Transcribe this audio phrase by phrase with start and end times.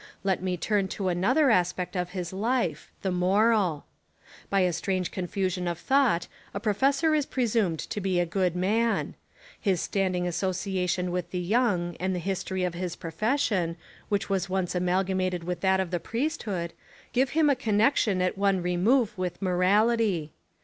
[0.23, 3.85] Let me turn to another aspect of his life, the moral.
[4.49, 9.13] By a strange confusion of thought a professor is presumed to be a good man.
[9.59, 13.77] His standing association with the young and the history of his profession,
[14.09, 16.73] which was once amalgamated with that of the priesthood,
[17.13, 20.31] give him a con nexion at one remove with morality.